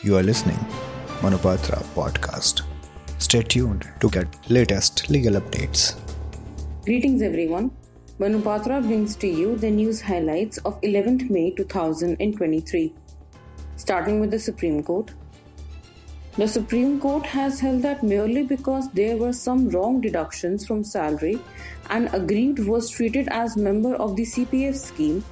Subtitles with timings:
[0.00, 0.58] You are listening
[1.22, 2.62] Manupatra podcast.
[3.18, 5.98] Stay tuned to get latest legal updates.
[6.84, 7.72] Greetings everyone.
[8.20, 12.94] Manupatra brings to you the news highlights of 11th May 2023.
[13.74, 15.10] Starting with the Supreme Court.
[16.36, 21.40] The Supreme Court has held that merely because there were some wrong deductions from salary
[21.90, 25.24] and aggrieved was treated as member of the CPF scheme,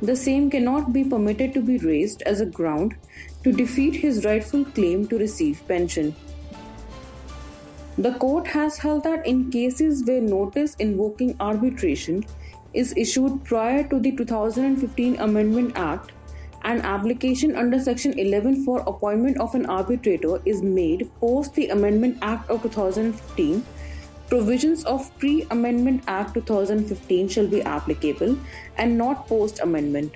[0.00, 2.94] the same cannot be permitted to be raised as a ground
[3.42, 6.14] to defeat his rightful claim to receive pension.
[7.98, 12.24] The court has held that in cases where notice invoking arbitration
[12.72, 16.12] is issued prior to the 2015 Amendment Act,
[16.62, 22.18] an application under Section 11 for appointment of an arbitrator is made post the Amendment
[22.22, 23.64] Act of 2015.
[24.28, 28.38] Provisions of Pre Amendment Act 2015 shall be applicable
[28.76, 30.14] and not post amendment.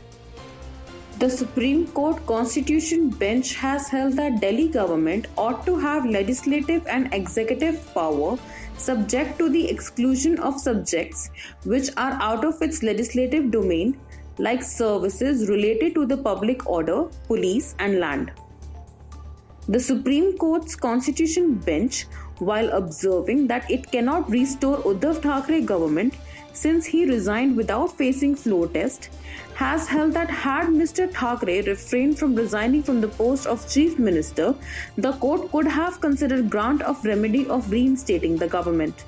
[1.19, 7.15] The Supreme Court Constitution Bench has held that Delhi government ought to have legislative and
[7.15, 8.39] executive power
[8.77, 11.31] subject to the exclusion of subjects
[11.65, 13.99] which are out of its legislative domain
[14.39, 18.33] like services related to the public order, police, and land.
[19.69, 22.07] The Supreme Court's Constitution Bench,
[22.51, 26.15] while observing that it cannot restore Uddhav Thackeray government
[26.53, 29.09] since he resigned without facing floor test,
[29.55, 31.11] has held that had Mr.
[31.11, 34.55] Thackeray refrained from resigning from the post of Chief Minister,
[34.97, 39.05] the court could have considered grant of remedy of reinstating the government.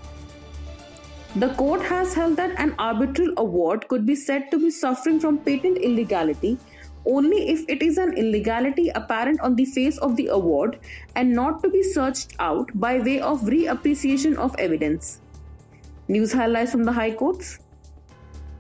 [1.37, 5.39] The court has held that an arbitral award could be said to be suffering from
[5.39, 6.59] patent illegality
[7.07, 10.79] only if it is an illegality apparent on the face of the award
[11.17, 15.21] and not to be searched out by way of reappreciation of evidence.
[16.09, 17.59] News highlights from the High Courts.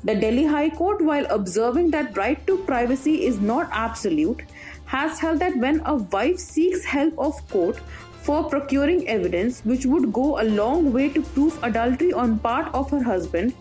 [0.04, 4.42] The Delhi High Court, while observing that right to privacy is not absolute,
[4.84, 7.78] has held that when a wife seeks help of court
[8.22, 12.90] for procuring evidence which would go a long way to prove adultery on part of
[12.90, 13.54] her husband,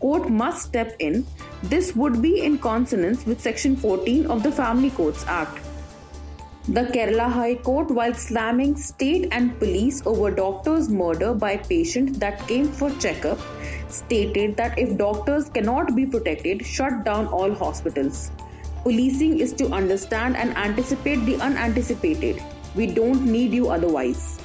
[0.00, 1.26] court must step in.
[1.62, 5.60] This would be in consonance with section 14 of the Family Courts Act.
[6.68, 12.46] The Kerala High Court, while slamming state and police over doctor's murder by patient that
[12.48, 13.38] came for checkup,
[13.88, 18.30] stated that if doctors cannot be protected, shut down all hospitals.
[18.82, 22.42] Policing is to understand and anticipate the unanticipated.
[22.74, 24.38] We don't need you otherwise.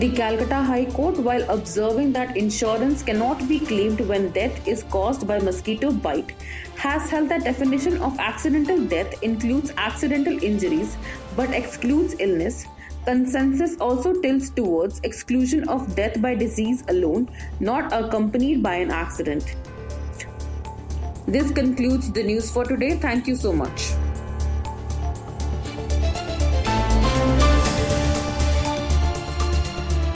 [0.00, 5.28] The Calcutta High Court, while observing that insurance cannot be claimed when death is caused
[5.28, 6.32] by mosquito bite,
[6.76, 10.96] has held that definition of accidental death includes accidental injuries
[11.36, 12.66] but excludes illness.
[13.04, 17.28] Consensus also tilts towards exclusion of death by disease alone,
[17.60, 19.54] not accompanied by an accident.
[21.26, 22.96] This concludes the news for today.
[22.96, 23.92] Thank you so much.